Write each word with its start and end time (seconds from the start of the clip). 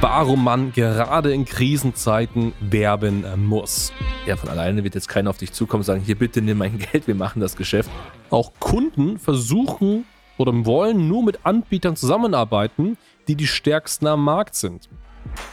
warum 0.00 0.44
man 0.44 0.72
gerade 0.72 1.32
in 1.32 1.44
Krisenzeiten 1.44 2.52
werben 2.60 3.24
muss. 3.36 3.92
Ja, 4.26 4.36
von 4.36 4.48
alleine 4.48 4.82
wird 4.82 4.94
jetzt 4.94 5.08
keiner 5.08 5.30
auf 5.30 5.36
dich 5.36 5.52
zukommen 5.52 5.80
und 5.80 5.86
sagen, 5.86 6.00
hier 6.00 6.16
bitte 6.16 6.40
nimm 6.40 6.58
mein 6.58 6.78
Geld, 6.92 7.06
wir 7.06 7.14
machen 7.14 7.40
das 7.40 7.56
Geschäft. 7.56 7.90
Auch 8.30 8.52
Kunden 8.58 9.18
versuchen 9.18 10.04
oder 10.38 10.52
wollen 10.64 11.06
nur 11.08 11.22
mit 11.22 11.40
Anbietern 11.44 11.96
zusammenarbeiten, 11.96 12.96
die 13.28 13.34
die 13.34 13.46
stärksten 13.46 14.06
am 14.06 14.24
Markt 14.24 14.54
sind. 14.54 14.88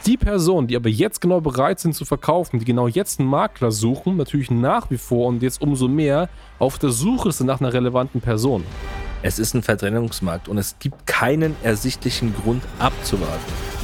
Die 0.06 0.16
Personen, 0.16 0.66
die 0.66 0.76
aber 0.76 0.88
jetzt 0.88 1.20
genau 1.20 1.42
bereit 1.42 1.78
sind 1.78 1.94
zu 1.94 2.06
verkaufen, 2.06 2.58
die 2.58 2.64
genau 2.64 2.88
jetzt 2.88 3.20
einen 3.20 3.28
Makler 3.28 3.70
suchen, 3.70 4.16
natürlich 4.16 4.50
nach 4.50 4.90
wie 4.90 4.96
vor 4.96 5.26
und 5.26 5.42
jetzt 5.42 5.60
umso 5.60 5.88
mehr 5.88 6.30
auf 6.58 6.78
der 6.78 6.90
Suche 6.90 7.32
sind 7.32 7.46
nach 7.48 7.60
einer 7.60 7.72
relevanten 7.72 8.22
Person. 8.22 8.64
Es 9.20 9.38
ist 9.38 9.54
ein 9.54 9.62
Verdrängungsmarkt 9.62 10.48
und 10.48 10.56
es 10.56 10.78
gibt 10.78 11.06
keinen 11.06 11.54
ersichtlichen 11.62 12.34
Grund 12.34 12.62
abzuwarten. 12.78 13.77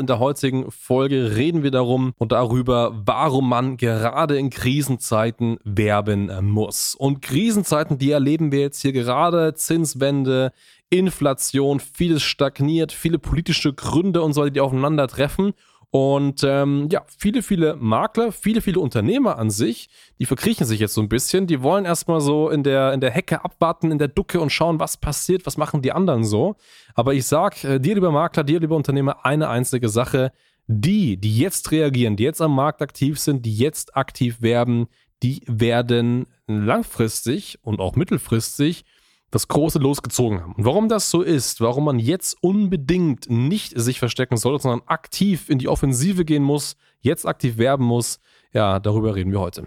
In 0.00 0.06
der 0.06 0.18
heutigen 0.18 0.70
Folge 0.70 1.36
reden 1.36 1.62
wir 1.62 1.70
darum 1.70 2.14
und 2.16 2.32
darüber, 2.32 3.02
warum 3.04 3.50
man 3.50 3.76
gerade 3.76 4.38
in 4.38 4.48
Krisenzeiten 4.48 5.58
werben 5.62 6.30
muss. 6.42 6.94
Und 6.94 7.20
Krisenzeiten, 7.20 7.98
die 7.98 8.10
erleben 8.10 8.50
wir 8.50 8.60
jetzt 8.60 8.80
hier 8.80 8.92
gerade, 8.92 9.52
Zinswende, 9.52 10.52
Inflation, 10.88 11.80
vieles 11.80 12.22
stagniert, 12.22 12.92
viele 12.92 13.18
politische 13.18 13.74
Gründe 13.74 14.22
und 14.22 14.32
so, 14.32 14.48
die 14.48 14.62
aufeinandertreffen. 14.62 15.52
Und 15.92 16.44
ähm, 16.44 16.88
ja, 16.92 17.04
viele, 17.18 17.42
viele 17.42 17.74
Makler, 17.74 18.30
viele, 18.30 18.60
viele 18.60 18.78
Unternehmer 18.78 19.38
an 19.38 19.50
sich, 19.50 19.88
die 20.20 20.26
verkriechen 20.26 20.64
sich 20.64 20.78
jetzt 20.78 20.94
so 20.94 21.00
ein 21.00 21.08
bisschen. 21.08 21.48
Die 21.48 21.62
wollen 21.62 21.84
erstmal 21.84 22.20
so 22.20 22.48
in 22.48 22.62
der, 22.62 22.92
in 22.92 23.00
der 23.00 23.10
Hecke 23.10 23.44
abwarten, 23.44 23.90
in 23.90 23.98
der 23.98 24.06
Ducke 24.06 24.40
und 24.40 24.50
schauen, 24.50 24.78
was 24.78 24.96
passiert, 24.96 25.46
was 25.46 25.56
machen 25.56 25.82
die 25.82 25.90
anderen 25.90 26.22
so. 26.22 26.54
Aber 26.94 27.14
ich 27.14 27.26
sag 27.26 27.64
äh, 27.64 27.80
dir, 27.80 27.94
lieber 27.94 28.12
Makler, 28.12 28.44
dir, 28.44 28.60
lieber 28.60 28.76
Unternehmer, 28.76 29.24
eine 29.26 29.48
einzige 29.48 29.88
Sache. 29.88 30.32
Die, 30.68 31.16
die 31.16 31.36
jetzt 31.36 31.72
reagieren, 31.72 32.14
die 32.14 32.22
jetzt 32.22 32.40
am 32.40 32.54
Markt 32.54 32.80
aktiv 32.80 33.18
sind, 33.18 33.44
die 33.44 33.56
jetzt 33.56 33.96
aktiv 33.96 34.40
werben, 34.40 34.86
die 35.24 35.42
werden 35.46 36.26
langfristig 36.46 37.58
und 37.62 37.80
auch 37.80 37.96
mittelfristig 37.96 38.84
das 39.30 39.48
große 39.48 39.78
losgezogen 39.78 40.40
haben. 40.40 40.54
Und 40.54 40.64
warum 40.64 40.88
das 40.88 41.10
so 41.10 41.22
ist, 41.22 41.60
warum 41.60 41.84
man 41.84 41.98
jetzt 41.98 42.36
unbedingt 42.40 43.30
nicht 43.30 43.78
sich 43.78 43.98
verstecken 43.98 44.36
sollte, 44.36 44.62
sondern 44.64 44.86
aktiv 44.86 45.48
in 45.48 45.58
die 45.58 45.68
Offensive 45.68 46.24
gehen 46.24 46.42
muss, 46.42 46.76
jetzt 47.00 47.26
aktiv 47.26 47.58
werben 47.58 47.84
muss, 47.84 48.20
ja, 48.52 48.80
darüber 48.80 49.14
reden 49.14 49.32
wir 49.32 49.40
heute. 49.40 49.66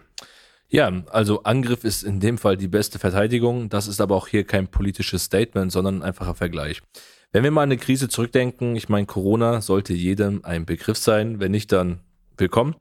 Ja, 0.67 0.91
also 1.11 1.44
Angriff 1.44 1.84
ist 1.84 2.03
in 2.03 2.19
dem 2.19 2.38
Fall 2.38 2.58
die 2.58 2.67
beste 2.67 3.00
Verteidigung. 3.00 3.69
Das 3.69 3.88
ist 3.88 4.02
aber 4.02 4.16
auch 4.16 4.28
hier 4.28 4.44
kein 4.44 4.67
politisches 4.67 5.25
Statement, 5.25 5.72
sondern 5.72 6.00
ein 6.00 6.03
einfacher 6.03 6.36
Vergleich. 6.36 6.81
Wenn 7.31 7.44
wir 7.44 7.52
mal 7.52 7.61
an 7.61 7.69
eine 7.69 7.78
Krise 7.78 8.09
zurückdenken, 8.09 8.75
ich 8.75 8.89
meine, 8.89 9.06
Corona 9.06 9.61
sollte 9.61 9.94
jedem 9.94 10.44
ein 10.44 10.66
Begriff 10.66 10.97
sein. 10.97 11.39
Wenn 11.39 11.52
nicht, 11.52 11.72
dann 11.72 12.00
willkommen. 12.38 12.75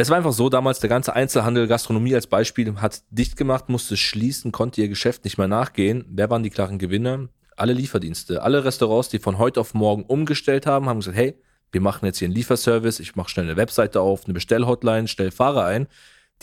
Es 0.00 0.10
war 0.10 0.16
einfach 0.16 0.32
so, 0.32 0.48
damals 0.48 0.78
der 0.78 0.88
ganze 0.88 1.16
Einzelhandel, 1.16 1.66
Gastronomie 1.66 2.14
als 2.14 2.28
Beispiel, 2.28 2.72
hat 2.76 3.02
dicht 3.10 3.36
gemacht, 3.36 3.68
musste 3.68 3.96
schließen, 3.96 4.52
konnte 4.52 4.80
ihr 4.80 4.88
Geschäft 4.88 5.24
nicht 5.24 5.38
mehr 5.38 5.48
nachgehen. 5.48 6.04
Wer 6.08 6.30
waren 6.30 6.44
die 6.44 6.50
klaren 6.50 6.78
Gewinner? 6.78 7.30
Alle 7.56 7.72
Lieferdienste, 7.72 8.42
alle 8.42 8.64
Restaurants, 8.64 9.08
die 9.08 9.18
von 9.18 9.38
heute 9.38 9.60
auf 9.60 9.74
morgen 9.74 10.04
umgestellt 10.04 10.66
haben, 10.66 10.88
haben 10.88 11.00
gesagt, 11.00 11.16
hey, 11.16 11.34
wir 11.72 11.80
machen 11.80 12.06
jetzt 12.06 12.20
hier 12.20 12.26
einen 12.26 12.36
Lieferservice, 12.36 13.00
ich 13.00 13.16
mache 13.16 13.28
schnell 13.28 13.46
eine 13.46 13.56
Webseite 13.56 14.00
auf, 14.00 14.24
eine 14.24 14.34
Bestellhotline, 14.34 15.08
stell 15.08 15.32
Fahrer 15.32 15.64
ein. 15.64 15.88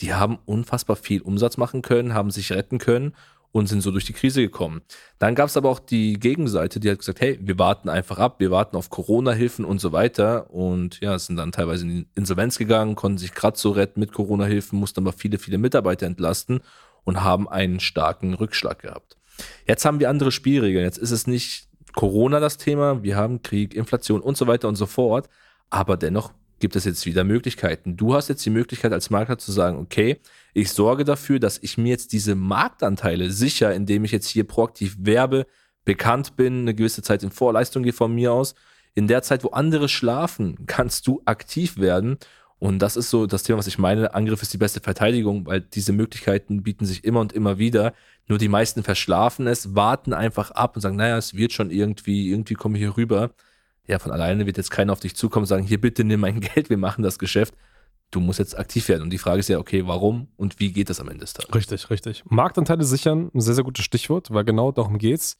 Die 0.00 0.12
haben 0.12 0.38
unfassbar 0.44 0.96
viel 0.96 1.22
Umsatz 1.22 1.56
machen 1.56 1.80
können, 1.80 2.12
haben 2.12 2.30
sich 2.30 2.52
retten 2.52 2.76
können 2.76 3.14
und 3.56 3.68
sind 3.68 3.80
so 3.80 3.90
durch 3.90 4.04
die 4.04 4.12
Krise 4.12 4.42
gekommen. 4.42 4.82
Dann 5.18 5.34
gab 5.34 5.48
es 5.48 5.56
aber 5.56 5.70
auch 5.70 5.78
die 5.78 6.20
Gegenseite, 6.20 6.78
die 6.78 6.90
hat 6.90 6.98
gesagt, 6.98 7.22
hey, 7.22 7.38
wir 7.40 7.58
warten 7.58 7.88
einfach 7.88 8.18
ab, 8.18 8.34
wir 8.38 8.50
warten 8.50 8.76
auf 8.76 8.90
Corona-Hilfen 8.90 9.64
und 9.64 9.80
so 9.80 9.92
weiter 9.92 10.50
und 10.50 11.00
ja, 11.00 11.18
sind 11.18 11.36
dann 11.36 11.52
teilweise 11.52 11.86
in 11.86 11.90
die 11.90 12.06
Insolvenz 12.14 12.58
gegangen, 12.58 12.96
konnten 12.96 13.16
sich 13.16 13.32
gerade 13.32 13.56
so 13.56 13.70
retten 13.70 13.98
mit 13.98 14.12
Corona-Hilfen, 14.12 14.78
mussten 14.78 15.00
aber 15.00 15.14
viele, 15.14 15.38
viele 15.38 15.56
Mitarbeiter 15.56 16.04
entlasten 16.04 16.60
und 17.04 17.24
haben 17.24 17.48
einen 17.48 17.80
starken 17.80 18.34
Rückschlag 18.34 18.82
gehabt. 18.82 19.16
Jetzt 19.66 19.86
haben 19.86 20.00
wir 20.00 20.10
andere 20.10 20.32
Spielregeln. 20.32 20.84
Jetzt 20.84 20.98
ist 20.98 21.10
es 21.10 21.26
nicht 21.26 21.68
Corona 21.94 22.40
das 22.40 22.58
Thema, 22.58 23.02
wir 23.02 23.16
haben 23.16 23.40
Krieg, 23.40 23.74
Inflation 23.74 24.20
und 24.20 24.36
so 24.36 24.46
weiter 24.46 24.68
und 24.68 24.76
so 24.76 24.84
fort, 24.84 25.30
aber 25.70 25.96
dennoch 25.96 26.30
gibt 26.58 26.76
es 26.76 26.84
jetzt 26.84 27.06
wieder 27.06 27.24
Möglichkeiten. 27.24 27.96
Du 27.96 28.14
hast 28.14 28.28
jetzt 28.28 28.44
die 28.44 28.50
Möglichkeit 28.50 28.92
als 28.92 29.10
Makler 29.10 29.38
zu 29.38 29.52
sagen, 29.52 29.78
okay, 29.78 30.20
ich 30.54 30.70
sorge 30.72 31.04
dafür, 31.04 31.38
dass 31.38 31.58
ich 31.62 31.76
mir 31.76 31.90
jetzt 31.90 32.12
diese 32.12 32.34
Marktanteile 32.34 33.30
sicher, 33.30 33.74
indem 33.74 34.04
ich 34.04 34.12
jetzt 34.12 34.28
hier 34.28 34.44
proaktiv 34.44 34.96
werbe, 34.98 35.46
bekannt 35.84 36.36
bin, 36.36 36.60
eine 36.60 36.74
gewisse 36.74 37.02
Zeit 37.02 37.22
in 37.22 37.30
Vorleistung 37.30 37.82
gehe 37.82 37.92
von 37.92 38.14
mir 38.14 38.32
aus. 38.32 38.54
In 38.94 39.06
der 39.06 39.22
Zeit, 39.22 39.44
wo 39.44 39.48
andere 39.48 39.88
schlafen, 39.88 40.66
kannst 40.66 41.06
du 41.06 41.22
aktiv 41.26 41.76
werden. 41.76 42.16
Und 42.58 42.78
das 42.78 42.96
ist 42.96 43.10
so 43.10 43.26
das 43.26 43.42
Thema, 43.42 43.58
was 43.58 43.66
ich 43.66 43.78
meine. 43.78 44.14
Angriff 44.14 44.40
ist 44.40 44.52
die 44.54 44.58
beste 44.58 44.80
Verteidigung, 44.80 45.46
weil 45.46 45.60
diese 45.60 45.92
Möglichkeiten 45.92 46.62
bieten 46.62 46.86
sich 46.86 47.04
immer 47.04 47.20
und 47.20 47.34
immer 47.34 47.58
wieder. 47.58 47.92
Nur 48.26 48.38
die 48.38 48.48
meisten 48.48 48.82
verschlafen 48.82 49.46
es, 49.46 49.74
warten 49.74 50.14
einfach 50.14 50.50
ab 50.52 50.74
und 50.74 50.80
sagen, 50.80 50.96
naja, 50.96 51.18
es 51.18 51.34
wird 51.34 51.52
schon 51.52 51.70
irgendwie, 51.70 52.30
irgendwie 52.30 52.54
komme 52.54 52.78
ich 52.78 52.84
hier 52.84 52.96
rüber 52.96 53.30
ja, 53.86 53.98
von 53.98 54.12
alleine 54.12 54.46
wird 54.46 54.56
jetzt 54.56 54.70
keiner 54.70 54.92
auf 54.92 55.00
dich 55.00 55.16
zukommen 55.16 55.44
und 55.44 55.48
sagen, 55.48 55.64
hier 55.64 55.80
bitte 55.80 56.04
nimm 56.04 56.20
mein 56.20 56.40
Geld, 56.54 56.70
wir 56.70 56.76
machen 56.76 57.02
das 57.02 57.18
Geschäft. 57.18 57.54
Du 58.10 58.20
musst 58.20 58.38
jetzt 58.38 58.56
aktiv 58.56 58.88
werden. 58.88 59.02
Und 59.02 59.10
die 59.10 59.18
Frage 59.18 59.40
ist 59.40 59.48
ja, 59.48 59.58
okay, 59.58 59.86
warum 59.86 60.28
und 60.36 60.60
wie 60.60 60.72
geht 60.72 60.90
das 60.90 61.00
am 61.00 61.08
Ende 61.08 61.20
des 61.20 61.32
Tages? 61.32 61.54
Richtig, 61.54 61.90
richtig. 61.90 62.22
Marktanteile 62.26 62.84
sichern, 62.84 63.30
ein 63.34 63.40
sehr, 63.40 63.54
sehr 63.54 63.64
gutes 63.64 63.84
Stichwort, 63.84 64.30
weil 64.30 64.44
genau 64.44 64.70
darum 64.70 64.98
geht's. 64.98 65.38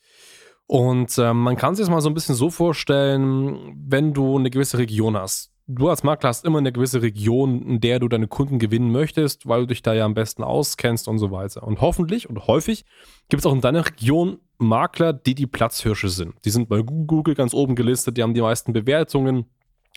Und 0.67 1.17
äh, 1.17 1.33
man 1.33 1.57
kann 1.57 1.77
sich 1.77 1.85
das 1.85 1.91
mal 1.91 2.01
so 2.01 2.11
ein 2.11 2.15
bisschen 2.15 2.35
so 2.35 2.51
vorstellen, 2.51 3.77
wenn 3.89 4.13
du 4.13 4.37
eine 4.37 4.51
gewisse 4.51 4.79
Region 4.79 5.17
hast 5.17 5.53
du 5.67 5.89
als 5.89 6.03
Makler 6.03 6.29
hast 6.29 6.45
immer 6.45 6.59
eine 6.59 6.73
gewisse 6.73 7.03
Region, 7.03 7.63
in 7.63 7.81
der 7.81 7.99
du 7.99 8.09
deine 8.09 8.29
Kunden 8.29 8.59
gewinnen 8.59 8.91
möchtest, 8.91 9.49
weil 9.49 9.63
du 9.63 9.67
dich 9.69 9.83
da 9.83 9.95
ja 9.95 10.05
am 10.05 10.15
besten 10.15 10.43
auskennst 10.43 11.09
und 11.09 11.19
so 11.19 11.31
weiter. 11.31 11.63
Und 11.65 11.81
hoffentlich 11.81 12.29
und 12.29 12.47
häufig 12.47 12.85
gibt 13.29 13.41
es 13.41 13.47
auch 13.47 13.53
in 13.53 13.61
deiner 13.61 13.87
Region 13.87 14.39
Makler, 14.59 15.13
die 15.13 15.35
die 15.35 15.47
Platzhirsche 15.47 16.09
sind. 16.09 16.35
Die 16.45 16.51
sind 16.51 16.69
bei 16.69 16.81
Google 16.83 17.35
ganz 17.35 17.53
oben 17.53 17.75
gelistet, 17.75 18.17
die 18.17 18.23
haben 18.23 18.35
die 18.35 18.41
meisten 18.41 18.73
Bewertungen, 18.73 19.47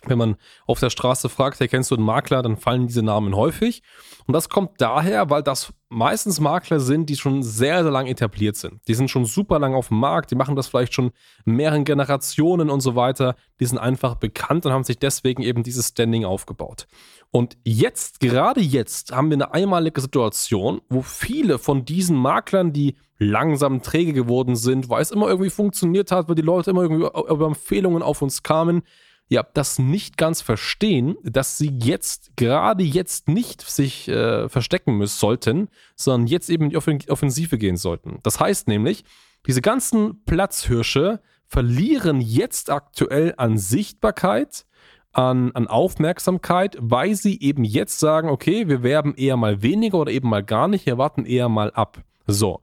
wenn 0.06 0.18
man 0.18 0.36
auf 0.66 0.80
der 0.80 0.90
Straße 0.90 1.28
fragt, 1.28 1.60
hey, 1.60 1.68
kennst 1.68 1.90
du 1.90 1.94
einen 1.94 2.04
Makler, 2.04 2.42
dann 2.42 2.56
fallen 2.56 2.86
diese 2.86 3.02
Namen 3.02 3.36
häufig. 3.36 3.82
Und 4.26 4.32
das 4.32 4.48
kommt 4.48 4.80
daher, 4.80 5.28
weil 5.28 5.42
das 5.42 5.72
meistens 5.90 6.40
Makler 6.40 6.80
sind, 6.80 7.10
die 7.10 7.16
schon 7.16 7.42
sehr, 7.42 7.82
sehr 7.82 7.92
lang 7.92 8.06
etabliert 8.06 8.56
sind. 8.56 8.80
Die 8.88 8.94
sind 8.94 9.10
schon 9.10 9.24
super 9.24 9.58
lang 9.58 9.74
auf 9.74 9.88
dem 9.88 9.98
Markt, 9.98 10.30
die 10.30 10.36
machen 10.36 10.56
das 10.56 10.68
vielleicht 10.68 10.94
schon 10.94 11.10
mehreren 11.44 11.84
Generationen 11.84 12.70
und 12.70 12.80
so 12.80 12.96
weiter. 12.96 13.34
Die 13.58 13.66
sind 13.66 13.78
einfach 13.78 14.14
bekannt 14.14 14.64
und 14.64 14.72
haben 14.72 14.84
sich 14.84 14.98
deswegen 14.98 15.42
eben 15.42 15.62
dieses 15.62 15.88
Standing 15.88 16.24
aufgebaut. 16.24 16.86
Und 17.30 17.58
jetzt, 17.64 18.20
gerade 18.20 18.60
jetzt, 18.60 19.12
haben 19.12 19.30
wir 19.30 19.36
eine 19.36 19.52
einmalige 19.52 20.00
Situation, 20.00 20.80
wo 20.88 21.02
viele 21.02 21.58
von 21.58 21.84
diesen 21.84 22.16
Maklern, 22.16 22.72
die 22.72 22.96
langsam 23.18 23.82
träge 23.82 24.14
geworden 24.14 24.56
sind, 24.56 24.88
weil 24.88 25.02
es 25.02 25.10
immer 25.10 25.28
irgendwie 25.28 25.50
funktioniert 25.50 26.10
hat, 26.10 26.28
weil 26.28 26.34
die 26.34 26.42
Leute 26.42 26.70
immer 26.70 26.82
irgendwie 26.82 27.04
über 27.04 27.46
Empfehlungen 27.46 28.02
auf 28.02 28.22
uns 28.22 28.42
kamen, 28.42 28.82
ja, 29.30 29.46
das 29.54 29.78
nicht 29.78 30.16
ganz 30.16 30.42
verstehen, 30.42 31.16
dass 31.22 31.56
sie 31.56 31.70
jetzt, 31.80 32.32
gerade 32.36 32.82
jetzt 32.82 33.28
nicht 33.28 33.62
sich 33.62 34.08
äh, 34.08 34.48
verstecken 34.48 34.98
müssen 34.98 35.18
sollten, 35.18 35.68
sondern 35.94 36.26
jetzt 36.26 36.50
eben 36.50 36.64
in 36.64 36.70
die 36.70 37.10
Offensive 37.10 37.56
gehen 37.56 37.76
sollten. 37.76 38.18
Das 38.24 38.40
heißt 38.40 38.66
nämlich, 38.66 39.04
diese 39.46 39.62
ganzen 39.62 40.24
Platzhirsche 40.24 41.20
verlieren 41.46 42.20
jetzt 42.20 42.70
aktuell 42.70 43.34
an 43.36 43.56
Sichtbarkeit, 43.56 44.66
an, 45.12 45.52
an 45.52 45.68
Aufmerksamkeit, 45.68 46.76
weil 46.80 47.14
sie 47.14 47.40
eben 47.40 47.62
jetzt 47.62 48.00
sagen, 48.00 48.28
okay, 48.30 48.66
wir 48.66 48.82
werben 48.82 49.14
eher 49.14 49.36
mal 49.36 49.62
weniger 49.62 49.98
oder 49.98 50.10
eben 50.10 50.28
mal 50.28 50.42
gar 50.42 50.66
nicht, 50.66 50.86
wir 50.86 50.98
warten 50.98 51.24
eher 51.24 51.48
mal 51.48 51.70
ab. 51.70 52.02
So. 52.26 52.62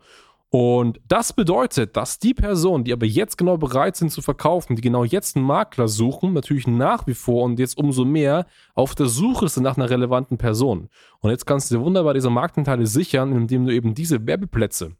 Und 0.50 1.02
das 1.06 1.34
bedeutet, 1.34 1.98
dass 1.98 2.20
die 2.20 2.34
Personen, 2.34 2.86
die 2.86 2.94
aber 2.94 3.06
jetzt 3.06 3.38
genau 3.38 3.58
bereit 3.58 3.98
sind 3.98 4.12
zu 4.12 4.22
verkaufen, 4.22 4.78
die 4.78 4.82
genau 4.82 5.04
jetzt 5.04 5.36
einen 5.36 5.46
Makler 5.46 5.90
suchen, 5.90 6.32
natürlich 6.32 6.68
nach 6.68 7.06
wie 7.06 7.16
vor 7.16 7.44
und 7.44 7.60
jetzt 7.60 7.78
umso 7.78 8.06
mehr 8.06 8.46
auf 8.74 8.96
der 8.96 9.08
Suche 9.08 9.50
sind 9.50 9.64
nach 9.64 9.76
einer 9.76 9.90
relevanten 9.90 10.38
Person. 10.38 10.88
Und 11.20 11.32
jetzt 11.32 11.46
kannst 11.46 11.70
du 11.70 11.76
dir 11.76 11.84
wunderbar 11.84 12.14
diese 12.14 12.30
Marktanteile 12.30 12.88
sichern, 12.88 13.36
indem 13.36 13.66
du 13.66 13.74
eben 13.74 13.94
diese 13.94 14.26
Werbeplätze, 14.26 14.96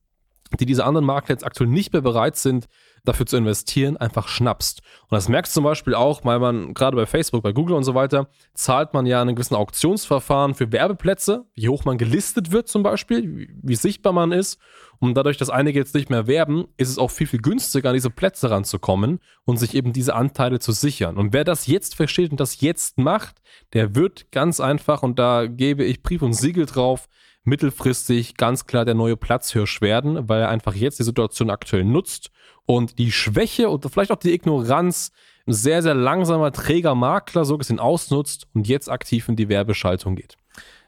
die 0.60 0.66
diese 0.66 0.86
anderen 0.86 1.06
Makler 1.06 1.34
jetzt 1.34 1.46
aktuell 1.46 1.70
nicht 1.70 1.94
mehr 1.94 2.02
bereit 2.02 2.36
sind, 2.36 2.68
dafür 3.08 3.26
zu 3.26 3.38
investieren, 3.38 3.98
einfach 3.98 4.28
schnappst. 4.28 4.82
Und 5.04 5.16
das 5.16 5.30
merkst 5.30 5.54
du 5.54 5.58
zum 5.60 5.64
Beispiel 5.64 5.96
auch, 5.96 6.26
weil 6.26 6.40
man 6.40 6.74
gerade 6.74 6.96
bei 6.96 7.06
Facebook, 7.06 7.42
bei 7.42 7.54
Google 7.54 7.76
und 7.76 7.84
so 7.84 7.96
weiter, 7.96 8.28
zahlt 8.54 8.94
man 8.94 9.06
ja 9.06 9.22
einen 9.22 9.36
gewissen 9.36 9.56
Auktionsverfahren 9.56 10.54
für 10.56 10.72
Werbeplätze, 10.72 11.46
wie 11.56 11.70
hoch 11.70 11.86
man 11.86 11.98
gelistet 11.98 12.52
wird 12.52 12.68
zum 12.68 12.84
Beispiel, 12.84 13.38
wie, 13.38 13.50
wie 13.62 13.76
sichtbar 13.76 14.14
man 14.14 14.32
ist. 14.32 14.60
Und 15.00 15.16
dadurch, 15.16 15.38
dass 15.38 15.50
einige 15.50 15.80
jetzt 15.80 15.94
nicht 15.96 16.10
mehr 16.10 16.28
werben, 16.28 16.68
ist 16.78 16.90
es 16.90 16.98
auch 16.98 17.12
viel, 17.12 17.28
viel 17.28 17.42
günstiger, 17.42 17.90
an 17.90 17.96
diese 17.96 18.10
Plätze 18.10 18.50
ranzukommen 18.50 19.20
und 19.46 19.58
sich 19.58 19.76
eben 19.76 19.94
diese 19.94 20.16
Anteile 20.16 20.60
zu 20.60 20.72
sichern. 20.72 21.18
Und 21.18 21.34
wer 21.34 21.44
das 21.44 21.68
jetzt 21.68 21.96
versteht 21.96 22.32
und 22.32 22.40
das 22.40 22.62
jetzt 22.62 22.98
macht, 22.98 23.38
der 23.74 23.96
wird 23.96 24.32
ganz 24.32 24.60
einfach, 24.60 25.04
und 25.04 25.20
da 25.20 25.46
gebe 25.46 25.84
ich 25.84 26.02
Brief 26.02 26.24
und 26.24 26.34
Siegel 26.34 26.66
drauf, 26.66 27.08
mittelfristig 27.48 28.36
ganz 28.36 28.66
klar 28.66 28.86
der 28.86 28.94
neue 28.94 29.16
Platzhirsch 29.18 29.82
werden, 29.82 30.28
weil 30.28 30.42
er 30.42 30.50
einfach 30.50 30.76
jetzt 30.76 31.00
die 31.00 31.04
Situation 31.04 31.50
aktuell 31.50 31.86
nutzt 31.86 32.30
und 32.66 33.00
die 33.00 33.12
Schwäche 33.12 33.70
und 33.70 33.90
vielleicht 33.90 34.12
auch 34.12 34.18
die 34.18 34.34
Ignoranz 34.34 35.12
sehr, 35.46 35.82
sehr 35.82 35.94
langsamer, 35.94 36.52
träger 36.52 36.94
Makler 36.94 37.46
so 37.46 37.58
gesehen 37.58 37.80
ausnutzt 37.80 38.48
und 38.54 38.68
jetzt 38.68 38.90
aktiv 38.90 39.30
in 39.30 39.38
die 39.38 39.48
Werbeschaltung 39.48 40.16
geht. 40.16 40.36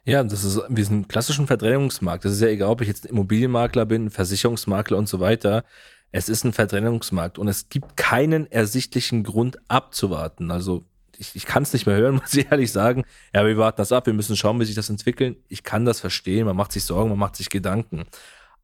Ja, 0.03 0.21
das 0.23 0.43
ist 0.43 0.61
wie 0.67 0.81
ein 0.81 1.07
klassischen 1.07 1.47
Verdrängungsmarkt. 1.47 2.25
Das 2.25 2.33
ist 2.33 2.41
ja 2.41 2.47
egal, 2.47 2.69
ob 2.69 2.81
ich 2.81 2.87
jetzt 2.87 3.05
Immobilienmakler 3.05 3.85
bin, 3.85 4.09
Versicherungsmakler 4.09 4.97
und 4.97 5.07
so 5.07 5.19
weiter. 5.21 5.63
Es 6.11 6.27
ist 6.27 6.43
ein 6.43 6.51
Verdrängungsmarkt 6.53 7.37
und 7.37 7.47
es 7.47 7.69
gibt 7.69 7.95
keinen 7.95 8.51
ersichtlichen 8.51 9.23
Grund 9.23 9.59
abzuwarten. 9.69 10.51
Also 10.51 10.83
ich, 11.19 11.35
ich 11.35 11.45
kann 11.45 11.63
es 11.63 11.73
nicht 11.73 11.85
mehr 11.85 11.97
hören, 11.97 12.15
muss 12.21 12.33
ich 12.33 12.49
ehrlich 12.49 12.71
sagen. 12.71 13.03
Ja, 13.33 13.45
wir 13.45 13.57
warten 13.57 13.77
das 13.77 13.91
ab, 13.91 14.05
wir 14.05 14.13
müssen 14.13 14.35
schauen, 14.35 14.59
wie 14.59 14.65
sich 14.65 14.75
das 14.75 14.89
entwickelt. 14.89 15.37
Ich 15.47 15.63
kann 15.63 15.85
das 15.85 15.99
verstehen, 15.99 16.45
man 16.45 16.55
macht 16.55 16.71
sich 16.71 16.83
Sorgen, 16.83 17.09
man 17.09 17.19
macht 17.19 17.35
sich 17.35 17.49
Gedanken. 17.49 18.05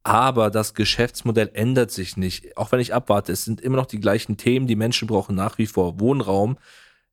Aber 0.04 0.52
das 0.52 0.76
Geschäftsmodell 0.76 1.50
ändert 1.54 1.90
sich 1.92 2.16
nicht. 2.16 2.58
Auch 2.58 2.72
wenn 2.72 2.80
ich 2.80 2.94
abwarte, 2.94 3.32
es 3.32 3.44
sind 3.44 3.60
immer 3.60 3.78
noch 3.78 3.88
die 3.88 4.00
gleichen 4.00 4.38
Themen. 4.38 4.68
Die 4.68 4.76
Menschen 4.76 5.08
brauchen 5.08 5.36
nach 5.36 5.58
wie 5.58 5.66
vor 5.66 6.00
Wohnraum. 6.00 6.58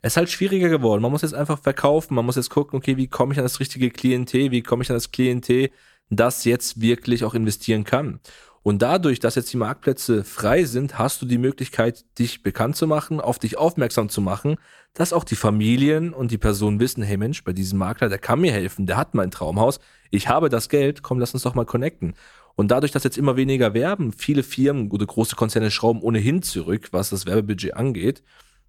Es 0.02 0.12
ist 0.12 0.16
halt 0.18 0.30
schwieriger 0.30 0.68
geworden. 0.68 1.00
Man 1.00 1.10
muss 1.10 1.22
jetzt 1.22 1.32
einfach 1.32 1.58
verkaufen. 1.58 2.14
Man 2.14 2.26
muss 2.26 2.36
jetzt 2.36 2.50
gucken, 2.50 2.76
okay, 2.76 2.98
wie 2.98 3.08
komme 3.08 3.32
ich 3.32 3.38
an 3.38 3.46
das 3.46 3.60
richtige 3.60 3.90
Klientel? 3.90 4.50
Wie 4.50 4.62
komme 4.62 4.82
ich 4.82 4.90
an 4.90 4.96
das 4.96 5.10
Klientel, 5.10 5.70
das 6.10 6.44
jetzt 6.44 6.82
wirklich 6.82 7.24
auch 7.24 7.32
investieren 7.32 7.84
kann? 7.84 8.20
Und 8.62 8.80
dadurch, 8.82 9.18
dass 9.18 9.34
jetzt 9.34 9.52
die 9.52 9.56
Marktplätze 9.56 10.22
frei 10.22 10.64
sind, 10.64 10.98
hast 10.98 11.20
du 11.20 11.26
die 11.26 11.38
Möglichkeit, 11.38 12.04
dich 12.18 12.42
bekannt 12.42 12.76
zu 12.76 12.86
machen, 12.86 13.20
auf 13.20 13.38
dich 13.38 13.58
aufmerksam 13.58 14.08
zu 14.08 14.20
machen, 14.20 14.56
dass 14.94 15.12
auch 15.12 15.24
die 15.24 15.36
Familien 15.36 16.12
und 16.12 16.30
die 16.30 16.38
Personen 16.38 16.78
wissen, 16.78 17.02
hey 17.02 17.16
Mensch, 17.16 17.42
bei 17.42 17.52
diesem 17.52 17.78
Makler, 17.78 18.08
der 18.08 18.18
kann 18.18 18.40
mir 18.40 18.52
helfen, 18.52 18.86
der 18.86 18.96
hat 18.96 19.14
mein 19.14 19.32
Traumhaus, 19.32 19.80
ich 20.10 20.28
habe 20.28 20.48
das 20.48 20.68
Geld, 20.68 21.02
komm, 21.02 21.18
lass 21.18 21.34
uns 21.34 21.42
doch 21.42 21.54
mal 21.54 21.66
connecten. 21.66 22.14
Und 22.54 22.70
dadurch, 22.70 22.92
dass 22.92 23.02
jetzt 23.02 23.18
immer 23.18 23.36
weniger 23.36 23.74
werben, 23.74 24.12
viele 24.12 24.42
Firmen 24.42 24.90
oder 24.90 25.06
große 25.06 25.36
Konzerne 25.36 25.70
schrauben 25.70 26.02
ohnehin 26.02 26.42
zurück, 26.42 26.88
was 26.92 27.10
das 27.10 27.26
Werbebudget 27.26 27.74
angeht, 27.74 28.22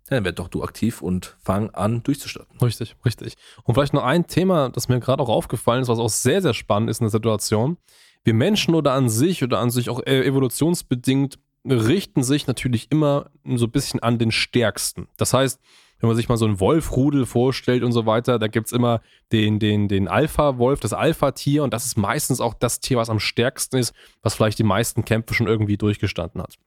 dann 0.07 0.25
werd 0.25 0.39
doch 0.39 0.48
du 0.48 0.63
aktiv 0.63 1.01
und 1.01 1.38
fang 1.44 1.69
an 1.72 2.04
durchzustarten. 2.04 2.57
Richtig, 2.60 2.96
richtig. 3.06 3.36
Und 3.63 3.75
vielleicht 3.75 3.94
noch 3.94 4.04
ein 4.04 4.28
Thema, 4.28 4.69
das 4.69 4.89
mir 4.89 5.00
gerade 5.00 5.22
auch 5.22 5.30
aufgefallen 5.30 5.81
ist, 5.81 5.88
was 5.88 6.00
auch 6.00 6.10
sehr, 6.10 6.42
sehr 6.42 6.54
spannend 6.54 6.89
ist 6.89 7.00
in 7.00 7.06
der 7.06 7.12
Situation. 7.12 7.78
Wir 8.24 8.34
Menschen 8.34 8.75
oder 8.75 8.94
an 8.94 9.10
sich 9.10 9.44
oder 9.44 9.60
an 9.60 9.70
sich 9.70 9.90
auch 9.90 10.06
evolutionsbedingt 10.06 11.40
richten 11.66 12.24
sich 12.24 12.48
natürlich 12.48 12.92
immer 12.92 13.30
so 13.46 13.66
ein 13.66 13.72
bisschen 13.72 14.02
an 14.02 14.18
den 14.18 14.31
Stärksten. 14.31 15.08
Das 15.18 15.34
heißt, 15.34 15.60
wenn 16.00 16.10
man 16.10 16.18
sich 16.18 16.28
mal 16.28 16.38
so 16.38 16.46
einen 16.46 16.60
Wolfrudel 16.60 17.25
vorstellt 17.25 17.84
und 17.84 17.94
so 17.94 18.06
weiter, 18.06 18.38
da 18.38 18.48
gibt 18.48 18.68
es 18.68 18.74
immer 18.74 19.02
den, 19.31 19.60
den, 19.60 19.88
den 19.88 20.10
Alpha-Wolf, 20.10 20.81
das 20.81 20.92
Alpha-Tier 20.92 21.64
und 21.64 21.74
das 21.74 21.86
ist 21.86 21.98
meistens 21.98 22.42
auch 22.42 22.54
das 22.54 22.81
Tier, 22.81 22.98
was 22.98 23.10
am 23.10 23.20
stärksten 23.20 23.78
ist, 23.78 23.94
was 24.22 24.36
vielleicht 24.36 24.60
die 24.60 24.64
meisten 24.64 25.06
Kämpfe 25.06 25.34
schon 25.34 25.48
irgendwie 25.48 25.78
durchgestanden 25.78 26.42
hat. 26.42 26.58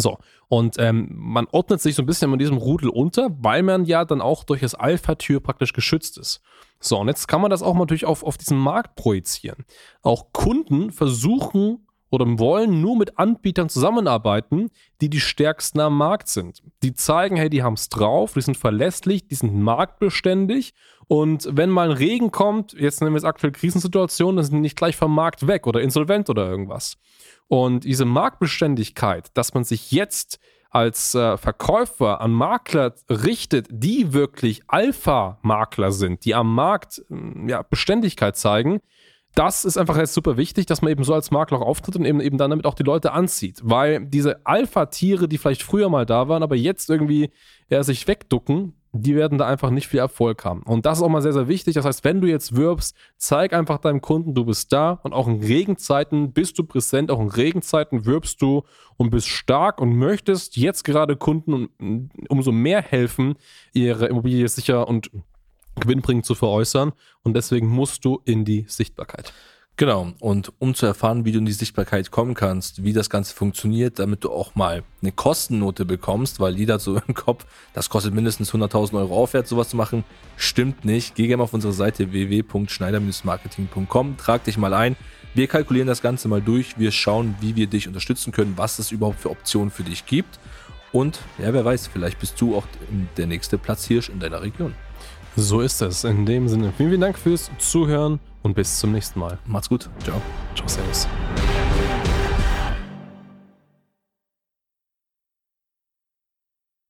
So, 0.00 0.18
und 0.48 0.76
ähm, 0.78 1.08
man 1.12 1.46
ordnet 1.52 1.80
sich 1.80 1.94
so 1.94 2.02
ein 2.02 2.06
bisschen 2.06 2.32
in 2.32 2.38
diesem 2.38 2.56
Rudel 2.56 2.88
unter, 2.88 3.30
weil 3.40 3.62
man 3.62 3.84
ja 3.84 4.04
dann 4.04 4.20
auch 4.20 4.44
durch 4.44 4.60
das 4.60 4.74
Alpha-Tür 4.74 5.40
praktisch 5.40 5.72
geschützt 5.72 6.18
ist. 6.18 6.40
So, 6.80 6.98
und 6.98 7.08
jetzt 7.08 7.28
kann 7.28 7.40
man 7.40 7.50
das 7.50 7.62
auch 7.62 7.74
natürlich 7.74 8.06
auf, 8.06 8.22
auf 8.22 8.38
diesen 8.38 8.58
Markt 8.58 8.96
projizieren. 8.96 9.64
Auch 10.02 10.32
Kunden 10.32 10.90
versuchen 10.90 11.86
oder 12.10 12.26
wollen 12.38 12.80
nur 12.80 12.96
mit 12.96 13.18
Anbietern 13.18 13.68
zusammenarbeiten, 13.68 14.70
die 15.00 15.10
die 15.10 15.20
stärksten 15.20 15.80
am 15.80 15.96
Markt 15.96 16.28
sind. 16.28 16.62
Die 16.82 16.94
zeigen, 16.94 17.36
hey, 17.36 17.50
die 17.50 17.62
haben 17.62 17.74
es 17.74 17.88
drauf, 17.88 18.32
die 18.34 18.40
sind 18.40 18.56
verlässlich, 18.56 19.28
die 19.28 19.36
sind 19.36 19.54
marktbeständig 19.54 20.74
und 21.06 21.48
wenn 21.50 21.70
mal 21.70 21.90
ein 21.90 21.96
Regen 21.96 22.30
kommt, 22.30 22.72
jetzt 22.72 23.00
nehmen 23.00 23.14
wir 23.14 23.18
es 23.18 23.24
aktuell 23.24 23.52
Krisensituation, 23.52 24.36
dann 24.36 24.44
sind 24.44 24.54
die 24.54 24.60
nicht 24.60 24.76
gleich 24.76 24.96
vom 24.96 25.14
Markt 25.14 25.46
weg 25.46 25.66
oder 25.66 25.80
insolvent 25.80 26.30
oder 26.30 26.48
irgendwas. 26.48 26.98
Und 27.50 27.82
diese 27.82 28.04
Marktbeständigkeit, 28.04 29.36
dass 29.36 29.54
man 29.54 29.64
sich 29.64 29.90
jetzt 29.90 30.38
als 30.70 31.16
äh, 31.16 31.36
Verkäufer 31.36 32.20
an 32.20 32.30
Makler 32.30 32.94
richtet, 33.08 33.66
die 33.72 34.12
wirklich 34.12 34.62
Alpha-Makler 34.68 35.90
sind, 35.90 36.24
die 36.24 36.36
am 36.36 36.54
Markt 36.54 37.02
ja, 37.48 37.62
Beständigkeit 37.62 38.36
zeigen, 38.36 38.80
das 39.34 39.64
ist 39.64 39.78
einfach 39.78 39.96
jetzt 39.96 40.14
super 40.14 40.36
wichtig, 40.36 40.66
dass 40.66 40.80
man 40.80 40.92
eben 40.92 41.02
so 41.02 41.12
als 41.12 41.32
Makler 41.32 41.58
auch 41.58 41.66
auftritt 41.66 41.96
und 41.96 42.04
eben, 42.04 42.20
eben 42.20 42.38
dann 42.38 42.50
damit 42.50 42.66
auch 42.66 42.74
die 42.74 42.84
Leute 42.84 43.10
anzieht. 43.10 43.58
Weil 43.64 44.06
diese 44.06 44.46
Alpha-Tiere, 44.46 45.26
die 45.26 45.38
vielleicht 45.38 45.64
früher 45.64 45.88
mal 45.88 46.06
da 46.06 46.28
waren, 46.28 46.44
aber 46.44 46.54
jetzt 46.54 46.88
irgendwie 46.88 47.32
ja, 47.68 47.82
sich 47.82 48.06
wegducken, 48.06 48.79
die 48.92 49.14
werden 49.14 49.38
da 49.38 49.46
einfach 49.46 49.70
nicht 49.70 49.86
viel 49.86 50.00
Erfolg 50.00 50.44
haben. 50.44 50.62
Und 50.62 50.84
das 50.84 50.98
ist 50.98 51.04
auch 51.04 51.08
mal 51.08 51.22
sehr, 51.22 51.32
sehr 51.32 51.48
wichtig. 51.48 51.74
Das 51.74 51.84
heißt, 51.84 52.04
wenn 52.04 52.20
du 52.20 52.26
jetzt 52.26 52.56
wirbst, 52.56 52.96
zeig 53.16 53.52
einfach 53.52 53.78
deinem 53.78 54.00
Kunden, 54.00 54.34
du 54.34 54.44
bist 54.44 54.72
da 54.72 54.98
und 55.02 55.12
auch 55.12 55.28
in 55.28 55.40
Regenzeiten 55.40 56.32
bist 56.32 56.58
du 56.58 56.64
präsent, 56.64 57.10
auch 57.10 57.20
in 57.20 57.28
Regenzeiten 57.28 58.04
wirbst 58.04 58.42
du 58.42 58.64
und 58.96 59.10
bist 59.10 59.28
stark 59.28 59.80
und 59.80 59.96
möchtest 59.96 60.56
jetzt 60.56 60.84
gerade 60.84 61.16
Kunden 61.16 62.10
umso 62.28 62.50
mehr 62.50 62.82
helfen, 62.82 63.34
ihre 63.72 64.06
Immobilie 64.06 64.48
sicher 64.48 64.88
und 64.88 65.10
gewinnbringend 65.78 66.26
zu 66.26 66.34
veräußern 66.34 66.92
und 67.22 67.34
deswegen 67.34 67.68
musst 67.68 68.04
du 68.04 68.20
in 68.24 68.44
die 68.44 68.64
Sichtbarkeit. 68.68 69.32
Genau, 69.76 70.12
und 70.20 70.52
um 70.58 70.74
zu 70.74 70.84
erfahren, 70.84 71.24
wie 71.24 71.32
du 71.32 71.38
in 71.38 71.46
die 71.46 71.52
Sichtbarkeit 71.52 72.10
kommen 72.10 72.34
kannst, 72.34 72.84
wie 72.84 72.92
das 72.92 73.08
Ganze 73.08 73.34
funktioniert, 73.34 73.98
damit 73.98 74.24
du 74.24 74.30
auch 74.30 74.54
mal 74.54 74.82
eine 75.00 75.10
Kostennote 75.10 75.86
bekommst, 75.86 76.38
weil 76.38 76.58
jeder 76.58 76.74
hat 76.74 76.82
so 76.82 77.00
im 77.08 77.14
Kopf, 77.14 77.46
das 77.72 77.88
kostet 77.88 78.12
mindestens 78.12 78.52
100.000 78.52 78.98
Euro 78.98 79.16
aufwärts, 79.16 79.48
sowas 79.48 79.70
zu 79.70 79.78
machen, 79.78 80.04
stimmt 80.36 80.84
nicht. 80.84 81.14
Geh 81.14 81.28
gerne 81.28 81.42
auf 81.42 81.54
unsere 81.54 81.72
Seite 81.72 82.12
www.schneider-marketing.com, 82.12 84.18
trag 84.18 84.44
dich 84.44 84.58
mal 84.58 84.74
ein. 84.74 84.96
Wir 85.32 85.46
kalkulieren 85.46 85.88
das 85.88 86.02
Ganze 86.02 86.28
mal 86.28 86.42
durch, 86.42 86.78
wir 86.78 86.92
schauen, 86.92 87.36
wie 87.40 87.56
wir 87.56 87.66
dich 87.66 87.88
unterstützen 87.88 88.32
können, 88.32 88.52
was 88.56 88.78
es 88.80 88.92
überhaupt 88.92 89.20
für 89.20 89.30
Optionen 89.30 89.70
für 89.70 89.84
dich 89.84 90.04
gibt. 90.04 90.38
Und 90.92 91.20
ja, 91.38 91.54
wer 91.54 91.64
weiß, 91.64 91.86
vielleicht 91.86 92.18
bist 92.18 92.38
du 92.40 92.54
auch 92.54 92.66
der 93.16 93.26
nächste 93.26 93.56
Platzhirsch 93.56 94.10
in 94.10 94.20
deiner 94.20 94.42
Region. 94.42 94.74
So 95.36 95.60
ist 95.60 95.80
es. 95.80 96.04
In 96.04 96.26
dem 96.26 96.48
Sinne, 96.48 96.72
vielen, 96.76 96.90
vielen 96.90 97.00
Dank 97.00 97.16
fürs 97.16 97.50
Zuhören 97.58 98.18
und 98.42 98.54
bis 98.54 98.78
zum 98.78 98.92
nächsten 98.92 99.20
Mal. 99.20 99.38
Macht's 99.46 99.68
gut. 99.68 99.88
Ciao. 100.02 100.20
Ciao, 100.54 100.68
Servus. 100.68 101.06